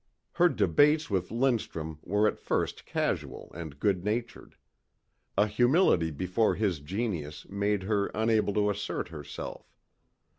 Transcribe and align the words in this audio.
Her 0.31 0.49
debates 0.49 1.11
with 1.11 1.29
Lindstrum 1.29 1.99
were 2.01 2.27
at 2.27 2.39
first 2.39 2.87
casual 2.87 3.51
and 3.53 3.79
good 3.79 4.03
natured. 4.03 4.55
A 5.37 5.45
humility 5.45 6.09
before 6.09 6.55
his 6.55 6.79
genius 6.79 7.47
made 7.49 7.83
her 7.83 8.07
unable 8.15 8.55
to 8.55 8.71
assert 8.71 9.09
herself. 9.09 9.71